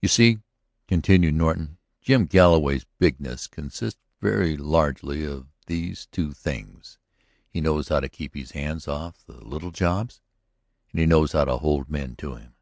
[0.00, 0.38] "You see,"
[0.88, 6.96] continued Norton, "Jim Galloway's bigness consists very largely of these two things:
[7.46, 10.22] he knows how to keep his hands off of the little jobs,
[10.92, 12.54] and he knows how to hold men to him.